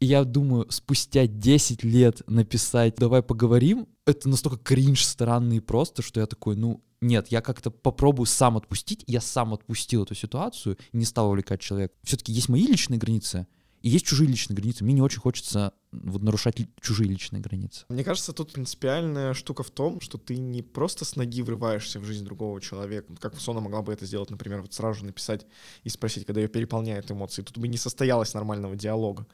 [0.00, 6.20] И я думаю, спустя 10 лет написать «давай поговорим», это настолько кринж странный просто, что
[6.20, 9.04] я такой, ну, нет, я как-то попробую сам отпустить.
[9.06, 11.94] Я сам отпустил эту ситуацию, не стал увлекать человека.
[12.02, 13.46] Все-таки есть мои личные границы,
[13.80, 14.84] и есть чужие личные границы.
[14.84, 17.86] Мне не очень хочется вот нарушать чужие личные границы.
[17.88, 22.04] Мне кажется, тут принципиальная штука в том, что ты не просто с ноги врываешься в
[22.04, 25.46] жизнь другого человека, как Сона могла бы это сделать, например, вот сразу же написать
[25.82, 27.42] и спросить, когда ее переполняют эмоции.
[27.42, 29.26] Тут бы не состоялось нормального диалога.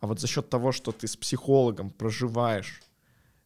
[0.00, 2.82] А вот за счет того, что ты с психологом проживаешь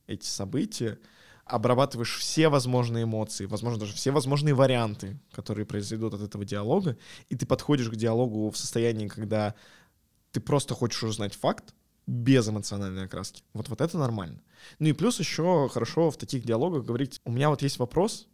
[0.07, 0.99] эти события,
[1.44, 7.37] обрабатываешь все возможные эмоции, возможно, даже все возможные варианты, которые произойдут от этого диалога, и
[7.37, 9.55] ты подходишь к диалогу в состоянии, когда
[10.33, 11.75] ты просто хочешь узнать факт,
[12.07, 13.43] без эмоциональной окраски.
[13.53, 14.41] Вот, вот это нормально.
[14.79, 18.29] Ну и плюс еще хорошо в таких диалогах говорить, у меня вот есть вопрос,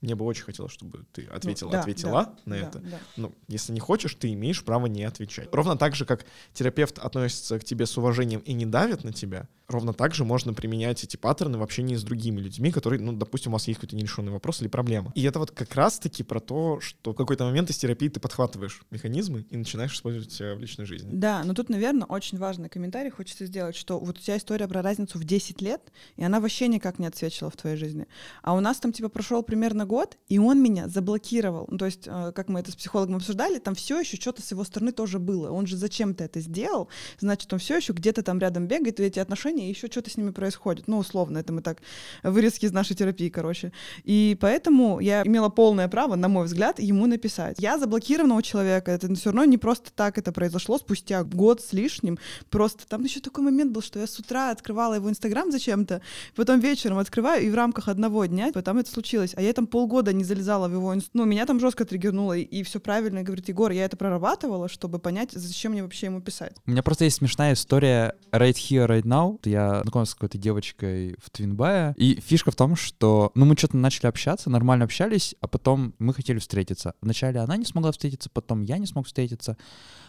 [0.00, 2.78] мне бы очень хотелось, чтобы ты ответила, ну, да, ответила да, на да, это.
[2.78, 2.98] Да.
[3.16, 5.48] Ну, если не хочешь, ты имеешь право не отвечать.
[5.52, 9.48] Ровно так же, как терапевт относится к тебе с уважением и не давит на тебя,
[9.68, 13.52] ровно так же можно применять эти паттерны в общении с другими людьми, которые, ну, допустим,
[13.52, 15.12] у вас есть какой-то нерешенный вопрос или проблема.
[15.14, 18.82] И это вот как раз-таки про то, что в какой-то момент из терапии ты подхватываешь
[18.90, 21.10] механизмы и начинаешь использовать в личной жизни.
[21.12, 24.82] Да, но тут, наверное, очень важный комментарий хочется сделать, что вот у тебя история про
[24.82, 28.06] разницу в 10 лет, и она вообще никак не отсвечила в твоей жизни.
[28.42, 31.66] А у нас там, типа, прошел примерно год, и он меня заблокировал.
[31.68, 34.52] Ну, то есть, э, как мы это с психологом обсуждали, там все еще что-то с
[34.52, 35.50] его стороны тоже было.
[35.50, 39.18] Он же зачем-то это сделал, значит, он все еще где-то там рядом бегает, и эти
[39.18, 40.86] отношения еще что-то с ними происходит.
[40.86, 41.78] Ну, условно, это мы так
[42.22, 43.72] вырезки из нашей терапии, короче.
[44.04, 47.56] И поэтому я имела полное право, на мой взгляд, ему написать.
[47.58, 48.92] Я заблокирована человека.
[48.92, 52.18] Это все равно не просто так это произошло спустя год с лишним.
[52.48, 56.00] Просто там еще такой момент был, что я с утра открывала его инстаграм зачем-то,
[56.36, 59.32] потом вечером открываю, и в рамках одного дня потом это случилось.
[59.36, 60.94] А я там полгода не залезала в его.
[61.14, 63.20] Ну, меня там жестко триггернуло, и, и все правильно.
[63.20, 66.54] И говорит, Егор, я это прорабатывала, чтобы понять, зачем мне вообще ему писать.
[66.66, 69.40] У меня просто есть смешная история right here, right now.
[69.42, 73.78] Я знакомился с какой-то девочкой в Твинбае, и фишка в том, что, ну, мы что-то
[73.78, 76.92] начали общаться, нормально общались, а потом мы хотели встретиться.
[77.00, 79.56] Вначале она не смогла встретиться, потом я не смог встретиться,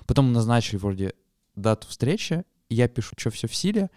[0.05, 1.13] потом назначили вроде
[1.55, 3.89] дату встречи, я пишу, что все в силе,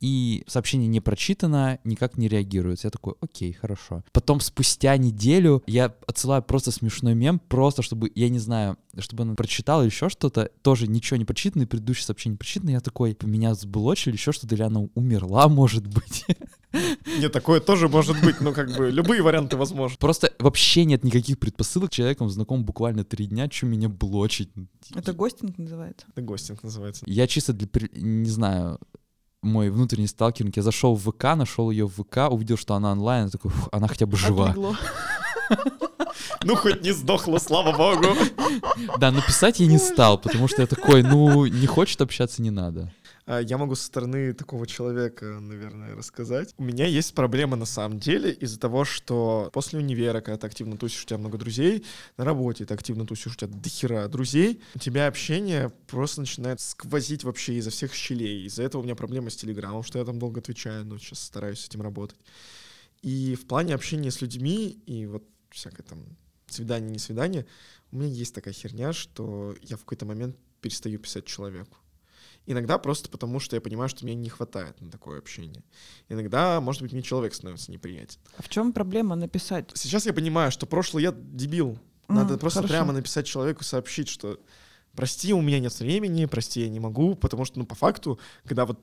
[0.00, 2.86] и сообщение не прочитано, никак не реагируется.
[2.86, 4.02] Я такой, окей, хорошо.
[4.12, 9.34] Потом спустя неделю я отсылаю просто смешной мем, просто чтобы, я не знаю, чтобы она
[9.34, 13.54] прочитала еще что-то, тоже ничего не прочитано, и предыдущее сообщение не прочитано, я такой, меня
[13.54, 16.24] сблочили, еще что-то, или она умерла, может быть.
[17.18, 19.98] Нет, такое тоже может быть, но как бы любые варианты возможны.
[19.98, 21.90] Просто вообще нет никаких предпосылок.
[21.90, 24.50] Человеком знаком буквально три дня, что меня блочить.
[24.94, 26.06] Это гостинг называется?
[26.10, 27.04] Это гостинг называется.
[27.06, 28.78] Я чисто для, не знаю,
[29.42, 30.56] мой внутренний сталкеринг.
[30.56, 34.06] Я зашел в ВК, нашел ее в ВК, увидел, что она онлайн, такой, она хотя
[34.06, 34.54] бы жива.
[36.42, 38.06] Ну, хоть не сдохла, слава богу.
[38.98, 42.92] Да, написать я не стал, потому что я такой, ну, не хочет общаться, не надо.
[43.30, 46.52] А, я могу со стороны такого человека, наверное, рассказать.
[46.58, 50.76] У меня есть проблема на самом деле из-за того, что после универа, когда ты активно
[50.76, 51.84] тусишь, у тебя много друзей,
[52.16, 57.22] на работе ты активно тусишь, у тебя дохера друзей, у тебя общение просто начинает сквозить
[57.22, 58.46] вообще изо всех щелей.
[58.46, 61.60] Из-за этого у меня проблема с Телеграмом, что я там долго отвечаю, но сейчас стараюсь
[61.60, 62.18] с этим работать.
[63.02, 66.00] И в плане общения с людьми, и вот всякое там
[66.48, 67.46] свидание, не свидание,
[67.92, 71.79] у меня есть такая херня, что я в какой-то момент перестаю писать человеку.
[72.50, 75.62] Иногда просто потому, что я понимаю, что мне не хватает на такое общение.
[76.08, 78.18] Иногда, может быть, мне человек становится неприятен.
[78.36, 79.70] А в чем проблема написать?
[79.74, 81.78] Сейчас я понимаю, что прошлый я дебил.
[82.08, 82.74] Надо М, просто хорошо.
[82.74, 84.40] прямо написать человеку, сообщить, что
[84.96, 88.66] прости, у меня нет времени, прости, я не могу, потому что, ну, по факту, когда
[88.66, 88.80] вот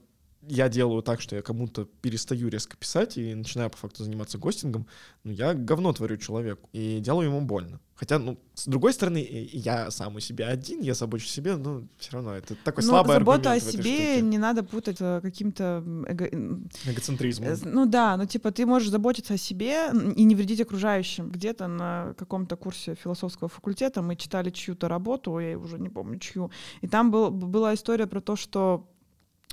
[0.49, 4.87] я делаю так, что я кому-то перестаю резко писать и начинаю по факту заниматься гостингом,
[5.23, 7.79] ну, я говно творю человеку и делаю ему больно.
[7.95, 11.83] Хотя, ну, с другой стороны, я сам у себя один, я забочусь о себе, но
[11.97, 14.97] все равно это такой Ну, слабый забота о аргумент в этой себе не надо путать
[14.99, 17.43] э, каким-то эго- Эгоцентризм.
[17.43, 21.29] Э, Ну да, ну типа ты можешь заботиться о себе и не вредить окружающим.
[21.31, 26.51] Где-то на каком-то курсе философского факультета мы читали чью-то работу, я уже не помню чью,
[26.81, 28.87] и там был, была история про то, что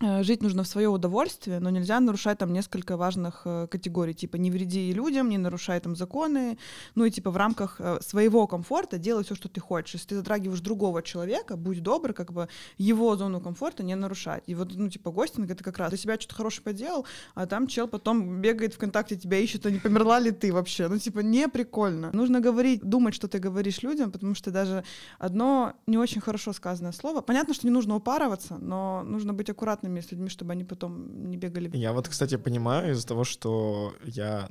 [0.00, 4.50] жить нужно в свое удовольствие, но нельзя нарушать там несколько важных э, категорий, типа не
[4.50, 6.58] вреди людям, не нарушай там законы,
[6.96, 9.94] ну и типа в рамках э, своего комфорта делай все, что ты хочешь.
[9.94, 14.42] Если ты затрагиваешь другого человека, будь добр, как бы его зону комфорта не нарушать.
[14.48, 17.68] И вот, ну типа гостинг это как раз для себя что-то хорошее поделал, а там
[17.68, 20.88] чел потом бегает ВКонтакте, тебя ищет, а не померла ли ты вообще.
[20.88, 22.10] Ну, типа, не прикольно.
[22.12, 24.82] Нужно говорить, думать, что ты говоришь людям, потому что даже
[25.18, 27.20] одно не очень хорошо сказанное слово.
[27.20, 29.50] Понятно, что не нужно упарываться, но нужно быть
[29.84, 31.70] аккуратными с людьми, чтобы они потом не бегали.
[31.76, 34.48] Я вот, кстати, понимаю из-за того, что я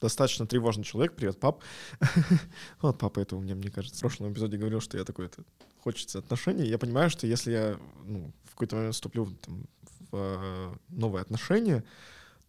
[0.00, 1.14] достаточно тревожный человек.
[1.16, 1.62] Привет, пап.
[2.82, 5.42] Вот папа это у меня, мне кажется, в прошлом эпизоде говорил, что я такой, это
[5.82, 6.68] хочется отношений.
[6.68, 9.66] Я понимаю, что если я ну, в какой-то момент вступлю там,
[10.10, 11.82] в э, новые отношения,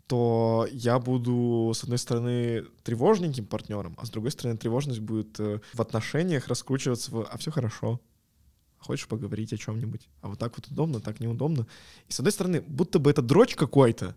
[0.08, 5.60] то я буду, с одной стороны, тревожненьким партнером, а с другой стороны, тревожность будет э,
[5.74, 8.00] в отношениях раскручиваться в «а все хорошо»,
[8.80, 11.68] хочешь поговорить о чем-нибудь, а вот так вот удобно, так неудобно.
[12.08, 14.16] И с одной стороны, будто бы это дрочь какой-то,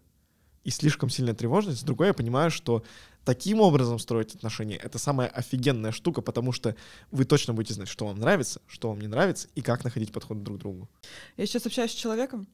[0.65, 1.81] и слишком сильная тревожность.
[1.81, 2.85] С другой, я понимаю, что
[3.25, 6.77] таким образом строить отношения— это самая офигенная штука, потому что
[7.11, 10.43] вы точно будете знать, что вам нравится, что вам не нравится, и как находить подход
[10.43, 10.89] друг к другу.
[11.37, 12.47] Я сейчас общаюсь с человеком,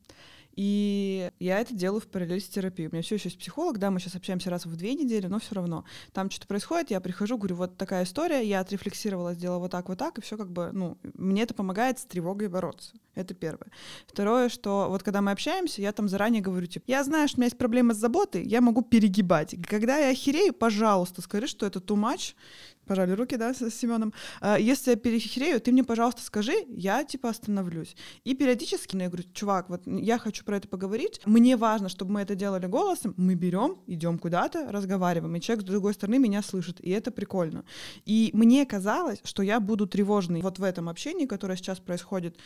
[0.56, 2.88] и я это делаю в параллель с терапией.
[2.88, 5.38] У меня все еще есть психолог, да, мы сейчас общаемся раз в две недели, но
[5.38, 5.84] все равно.
[6.12, 9.98] Там что-то происходит, я прихожу, говорю, вот такая история, я отрефлексировала, сделала вот так, вот
[9.98, 12.94] так, и все как бы, ну, мне это помогает с тревогой бороться.
[13.14, 13.70] Это первое.
[14.06, 17.40] Второе, что вот когда мы общаемся, я там заранее говорю, типа, я знаю, что у
[17.40, 19.54] меня есть проблемы с заботой, я могу перегибать.
[19.68, 22.34] Когда я охерею, пожалуйста, скажи, что это too much,
[22.86, 24.12] пожали руки, да, с Семеном.
[24.58, 27.96] Если я перехерею, ты мне, пожалуйста, скажи, я типа остановлюсь.
[28.24, 32.12] И периодически ну, я говорю, чувак, вот я хочу про это поговорить, мне важно, чтобы
[32.12, 36.42] мы это делали голосом, мы берем, идем куда-то, разговариваем, и человек с другой стороны меня
[36.42, 37.64] слышит, и это прикольно.
[38.04, 42.38] И мне казалось, что я буду тревожной вот в этом общении, которое сейчас происходит,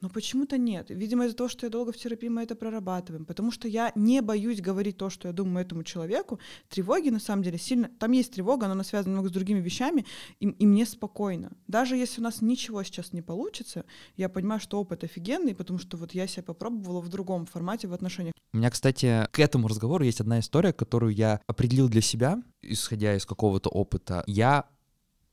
[0.00, 0.86] но почему-то нет.
[0.90, 3.24] Видимо, из-за того, что я долго в терапии, мы это прорабатываем.
[3.26, 6.38] Потому что я не боюсь говорить то, что я думаю этому человеку.
[6.68, 7.88] Тревоги, на самом деле, сильно...
[7.98, 10.06] Там есть тревога, но она связана немного с другими вещами,
[10.40, 11.52] и, и мне спокойно.
[11.66, 13.84] Даже если у нас ничего сейчас не получится,
[14.16, 17.92] я понимаю, что опыт офигенный, потому что вот я себя попробовала в другом формате в
[17.92, 18.34] отношениях.
[18.52, 23.14] У меня, кстати, к этому разговору есть одна история, которую я определил для себя, исходя
[23.14, 24.24] из какого-то опыта.
[24.26, 24.64] Я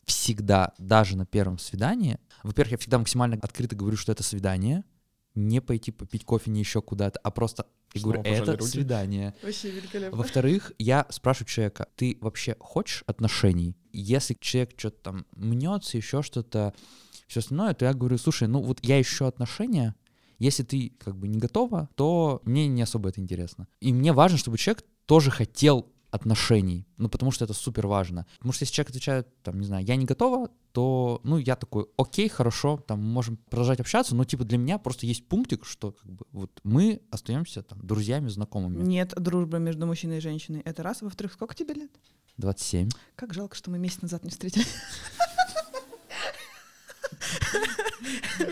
[0.07, 4.83] всегда, даже на первом свидании, во-первых, я всегда максимально открыто говорю, что это свидание,
[5.35, 8.65] не пойти попить кофе, не еще куда-то, а просто я Снова говорю, это руки.
[8.65, 9.35] свидание.
[9.43, 10.17] Вообще великолепно.
[10.17, 13.77] Во-вторых, я спрашиваю человека, ты вообще хочешь отношений?
[13.91, 16.73] Если человек что-то там мнется, еще что-то,
[17.27, 19.95] все остальное, то я говорю, слушай, ну вот я ищу отношения,
[20.39, 23.67] если ты как бы не готова, то мне не особо это интересно.
[23.81, 28.25] И мне важно, чтобы человек тоже хотел отношений, ну потому что это супер важно.
[28.37, 31.87] Потому что если человек отвечает, там, не знаю, я не готова, то, ну, я такой,
[31.97, 36.11] окей, хорошо, там, можем продолжать общаться, но, типа, для меня просто есть пунктик, что, как
[36.11, 38.83] бы, вот мы остаемся, там, друзьями, знакомыми.
[38.83, 40.61] Нет дружбы между мужчиной и женщиной.
[40.61, 41.01] Это раз.
[41.01, 41.91] Во-вторых, сколько тебе лет?
[42.37, 42.89] 27.
[43.15, 44.67] Как жалко, что мы месяц назад не встретились.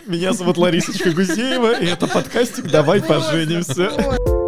[0.07, 4.44] Меня зовут Ларисочка Гузеева, и это подкастик «Давай поженимся».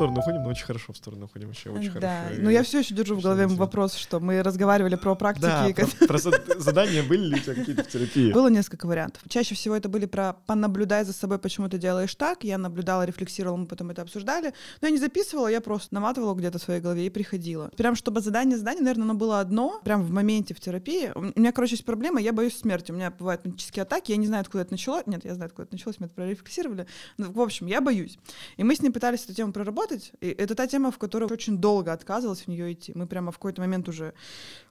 [0.00, 2.42] Сторону уходим, но очень хорошо в сторону уходим, вообще очень да, хорошо.
[2.42, 5.42] но И- я все еще держу в голове вопрос, что мы разговаривали про практики.
[5.42, 8.32] Да, про, про зад- задания были ли у тебя какие-то в терапии?
[8.32, 9.22] Было несколько вариантов.
[9.28, 12.44] Чаще всего это были про понаблюдай за собой, почему ты делаешь так.
[12.44, 14.52] Я наблюдала, рефлексировала, мы потом это обсуждали.
[14.80, 17.70] Но я не записывала, я просто наматывала где-то в своей голове и приходила.
[17.76, 21.10] Прям чтобы задание задание, наверное, оно было одно, прям в моменте в терапии.
[21.14, 22.92] У меня, короче, есть проблема, я боюсь смерти.
[22.92, 25.02] У меня бывают панические атаки, я не знаю, откуда это началось.
[25.06, 26.86] Нет, я знаю, откуда это началось, мы это прорефлексировали.
[27.18, 28.18] Ну, в общем, я боюсь.
[28.56, 30.12] И мы с ней пытались эту тему проработать, работать.
[30.20, 32.92] И это та тема, в которую очень долго отказывалась в нее идти.
[32.94, 34.12] Мы прямо в какой-то момент уже,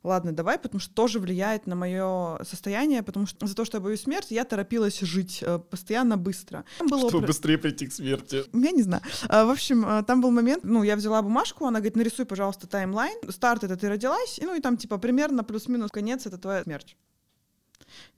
[0.03, 3.82] ладно, давай, потому что тоже влияет на мое состояние, потому что за то, что я
[3.82, 6.63] боюсь смерти, я торопилась жить э, постоянно быстро.
[6.77, 8.43] Там было Чтобы быстрее прийти к смерти.
[8.53, 9.01] Я не знаю.
[9.27, 12.67] А, в общем, э, там был момент, ну, я взяла бумажку, она говорит, нарисуй, пожалуйста,
[12.67, 13.17] таймлайн.
[13.29, 16.95] Старт— это ты родилась, и, ну, и там, типа, примерно плюс-минус конец— это твоя смерть.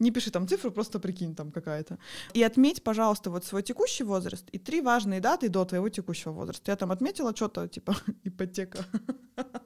[0.01, 1.97] Не пиши там цифру, просто прикинь там какая-то.
[2.33, 6.71] И отметь, пожалуйста, вот свой текущий возраст и три важные даты до твоего текущего возраста.
[6.71, 8.85] Я там отметила что-то, типа, ипотека.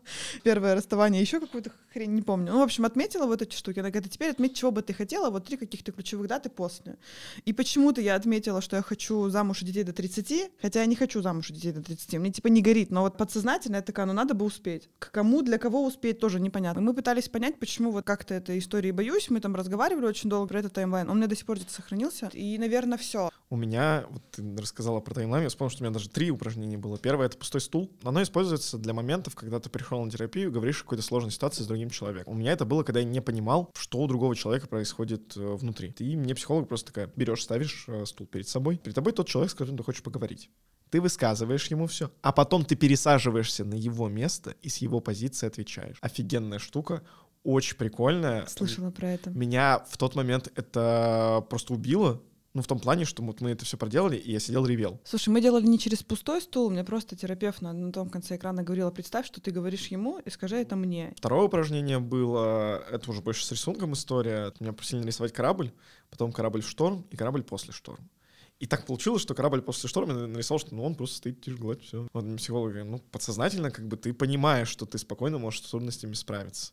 [0.44, 2.54] Первое расставание, еще какую-то хрень, не помню.
[2.54, 3.80] Ну, в общем, отметила вот эти штуки.
[3.80, 6.98] Она говорит, а теперь отметь, чего бы ты хотела, вот три каких-то ключевых даты после.
[7.46, 10.96] И почему-то я отметила, что я хочу замуж и детей до 30, хотя я не
[10.96, 12.14] хочу замуж и детей до 30.
[12.16, 14.90] Мне типа не горит, но вот подсознательно я такая, ну надо бы успеть.
[15.00, 16.82] К кому, для кого успеть, тоже непонятно.
[16.82, 19.30] Мы пытались понять, почему вот как-то этой истории боюсь.
[19.30, 21.10] Мы там разговаривали очень долго про этот таймлайн.
[21.10, 22.30] Он мне до сих пор где-то сохранился.
[22.34, 23.30] И, наверное, все.
[23.50, 26.78] У меня, вот ты рассказала про таймлайн, я вспомнил, что у меня даже три упражнения
[26.78, 26.98] было.
[26.98, 27.92] Первое— это пустой стул.
[28.04, 31.68] Оно используется для моментов, когда ты пришел на терапию, говоришь о какой-то сложной ситуации с
[31.68, 32.34] другим человеком.
[32.34, 35.94] У меня это было, когда я не понимал, что у другого человека происходит э, внутри.
[36.00, 38.78] И мне психолог просто такая, берешь, ставишь э, стул перед собой.
[38.78, 40.50] Перед тобой тот человек, с которым ты хочешь поговорить.
[40.90, 45.48] Ты высказываешь ему все, а потом ты пересаживаешься на его место и с его позиции
[45.48, 45.98] отвечаешь.
[46.02, 47.02] Офигенная штука
[47.44, 48.46] очень прикольная.
[48.48, 49.30] Слышала про это.
[49.30, 52.22] Меня в тот момент это просто убило.
[52.56, 55.02] Ну, в том плане, что вот мы это все проделали, и я сидел ревел.
[55.04, 58.64] Слушай, мы делали не через пустой стул, мне просто терапевт на, на том конце экрана
[58.64, 61.14] говорила, представь, что ты говоришь ему, и скажи это мне.
[61.18, 64.54] Второе упражнение было, это уже больше с рисунком история.
[64.62, 65.74] Меня просили нарисовать корабль,
[66.10, 68.08] потом корабль в шторм и корабль после шторма.
[68.60, 71.84] И так получилось, что корабль после шторма нарисовал, что ну, он просто стоит тишь гладь,
[71.84, 72.08] все.
[72.14, 76.14] Вот психолог говорит, ну, подсознательно как бы ты понимаешь, что ты спокойно можешь с трудностями
[76.14, 76.72] справиться.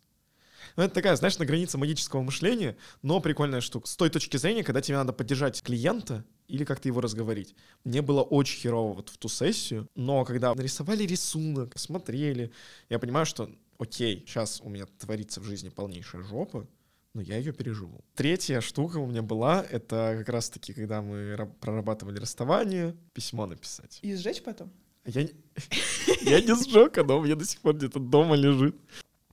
[0.76, 3.88] Ну, это такая, знаешь, на границе магического мышления, но прикольная штука.
[3.88, 7.54] С той точки зрения, когда тебе надо поддержать клиента или как-то его разговорить.
[7.84, 12.52] Мне было очень херово вот в ту сессию, но когда нарисовали рисунок, смотрели,
[12.88, 16.66] я понимаю, что окей, сейчас у меня творится в жизни полнейшая жопа,
[17.14, 18.04] но я ее переживу.
[18.14, 23.98] Третья штука у меня была, это как раз-таки, когда мы прорабатывали расставание, письмо написать.
[24.02, 24.70] И сжечь потом?
[25.04, 25.22] Я,
[26.22, 28.76] я не сжег, оно у меня до сих пор где-то дома лежит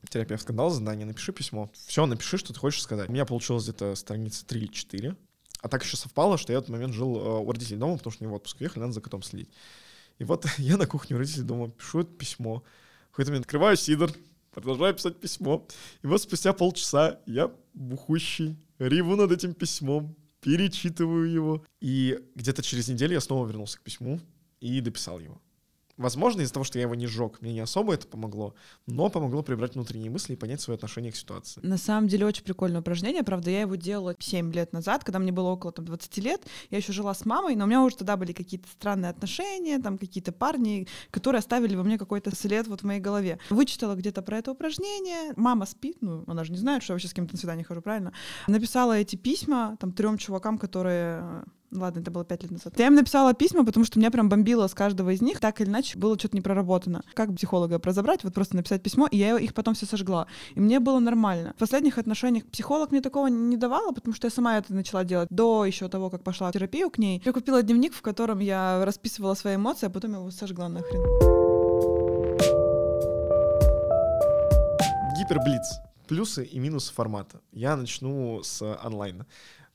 [0.09, 1.69] терапевт сказал задание, напиши письмо.
[1.73, 3.09] Все, напиши, что ты хочешь сказать.
[3.09, 5.15] У меня получилось где-то страницы 3 или 4.
[5.61, 8.11] А так еще совпало, что я в этот момент жил э, у родителей дома, потому
[8.11, 9.49] что они в отпуск уехали, надо за котом следить.
[10.17, 12.63] И вот я на кухне у родителей дома пишу это письмо.
[13.07, 14.11] В какой-то момент открываю сидор,
[14.51, 15.67] продолжаю писать письмо.
[16.01, 21.65] И вот спустя полчаса я бухущий, реву над этим письмом, перечитываю его.
[21.81, 24.19] И где-то через неделю я снова вернулся к письму
[24.61, 25.41] и дописал его.
[25.99, 28.55] Возможно, из-за того, что я его не сжег, мне не особо это помогло,
[28.87, 31.59] но помогло прибрать внутренние мысли и понять свое отношение к ситуации.
[31.61, 33.21] На самом деле очень прикольное упражнение.
[33.21, 36.41] Правда, я его делала 7 лет назад, когда мне было около там, 20 лет.
[36.69, 39.97] Я еще жила с мамой, но у меня уже тогда были какие-то странные отношения, там
[39.97, 43.37] какие-то парни, которые оставили во мне какой-то след вот в моей голове.
[43.49, 45.33] Вычитала где-то про это упражнение.
[45.35, 47.81] Мама спит, ну, она же не знает, что я вообще с кем-то на свидание хожу,
[47.81, 48.13] правильно?
[48.47, 52.73] Написала эти письма там трем чувакам, которые Ладно, это было пять лет назад.
[52.79, 55.39] Я им написала письма, потому что меня прям бомбило с каждого из них.
[55.39, 57.03] Так или иначе, было что-то не проработано.
[57.13, 58.23] Как психолога разобрать?
[58.23, 60.25] Вот просто написать письмо, и я их потом все сожгла.
[60.55, 61.53] И мне было нормально.
[61.55, 65.29] В последних отношениях психолог мне такого не давала, потому что я сама это начала делать
[65.29, 67.21] до еще того, как пошла в терапию к ней.
[67.23, 70.99] Я купила дневник, в котором я расписывала свои эмоции, а потом его сожгла нахрен.
[75.19, 75.81] Гиперблиц.
[76.07, 77.39] Плюсы и минусы формата.
[77.51, 79.27] Я начну с онлайна.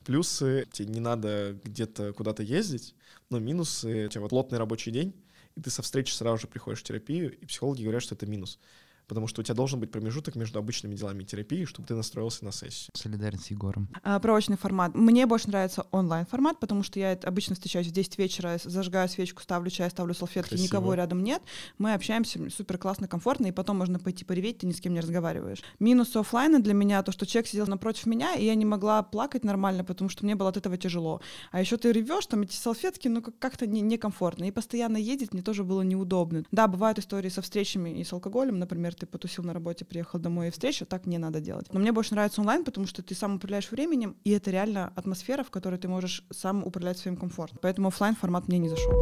[0.05, 2.95] Плюсы, тебе не надо где-то куда-то ездить,
[3.31, 5.15] но минусы, у тебя вот плотный рабочий день,
[5.55, 8.59] и ты со встречи сразу же приходишь в терапию, и психологи говорят, что это минус
[9.07, 12.45] потому что у тебя должен быть промежуток между обычными делами и терапией, чтобы ты настроился
[12.45, 12.91] на сессию.
[12.93, 13.89] Солидарен с Егором.
[14.03, 14.95] А, про формат.
[14.95, 19.69] Мне больше нравится онлайн-формат, потому что я обычно встречаюсь в 10 вечера, зажигаю свечку, ставлю
[19.69, 20.65] чай, ставлю салфетки, Красиво.
[20.67, 21.41] никого рядом нет.
[21.77, 24.99] Мы общаемся супер классно, комфортно, и потом можно пойти пореветь, ты ни с кем не
[24.99, 25.61] разговариваешь.
[25.79, 29.43] Минус офлайна для меня то, что человек сидел напротив меня, и я не могла плакать
[29.43, 31.21] нормально, потому что мне было от этого тяжело.
[31.51, 34.45] А еще ты ревешь, там эти салфетки, ну как-то не, некомфортно.
[34.45, 36.43] И постоянно ездить мне тоже было неудобно.
[36.51, 40.47] Да, бывают истории со встречами и с алкоголем, например, ты потусил на работе, приехал домой
[40.47, 41.67] и встреча, так не надо делать.
[41.71, 45.43] Но мне больше нравится онлайн, потому что ты сам управляешь временем, и это реально атмосфера,
[45.43, 47.59] в которой ты можешь сам управлять своим комфортом.
[47.61, 48.93] Поэтому офлайн формат мне не зашел.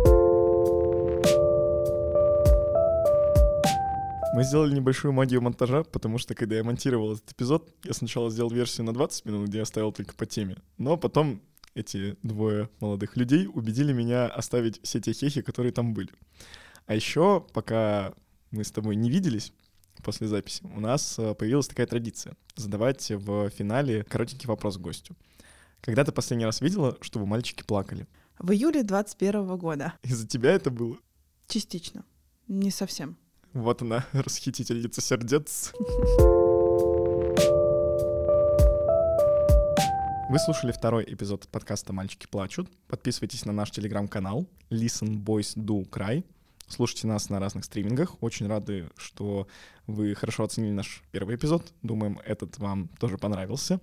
[4.35, 8.49] Мы сделали небольшую магию монтажа, потому что, когда я монтировал этот эпизод, я сначала сделал
[8.49, 10.57] версию на 20 минут, где я оставил только по теме.
[10.79, 11.39] Но потом
[11.75, 16.09] эти двое молодых людей убедили меня оставить все те хехи, которые там были.
[16.87, 18.13] А еще, пока
[18.49, 19.53] мы с тобой не виделись,
[20.01, 25.15] после записи, у нас э, появилась такая традиция— задавать в финале коротенький вопрос гостю.
[25.81, 28.07] Когда ты последний раз видела, чтобы мальчики плакали?
[28.39, 29.93] В июле 21 года.
[30.03, 30.97] Из-за тебя это было?
[31.47, 32.05] Частично.
[32.47, 33.17] Не совсем.
[33.53, 35.73] Вот она, расхитительница сердец.
[40.29, 42.67] Вы слушали второй эпизод подкаста «Мальчики плачут».
[42.87, 46.23] Подписывайтесь на наш телеграм-канал Listen Boys Do Cry.
[46.67, 48.21] Слушайте нас на разных стримингах.
[48.21, 49.47] Очень рады, что
[49.87, 51.73] вы хорошо оценили наш первый эпизод.
[51.81, 53.79] Думаем, этот вам тоже понравился.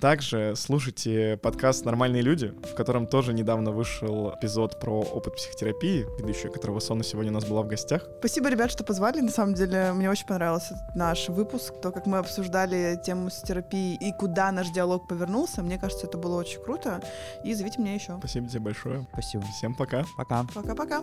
[0.00, 6.50] Также слушайте подкаст «Нормальные люди», в котором тоже недавно вышел эпизод про опыт психотерапии, ведущая
[6.50, 8.08] которого Сона сегодня у нас была в гостях.
[8.20, 9.20] Спасибо, ребят, что позвали.
[9.20, 13.96] На самом деле, мне очень понравился наш выпуск, то, как мы обсуждали тему с терапией
[13.96, 15.62] и куда наш диалог повернулся.
[15.62, 17.02] Мне кажется, это было очень круто.
[17.42, 18.18] И зовите меня еще.
[18.18, 19.04] Спасибо тебе большое.
[19.12, 19.44] Спасибо.
[19.56, 20.04] Всем пока.
[20.16, 20.46] Пока.
[20.54, 21.02] Пока-пока.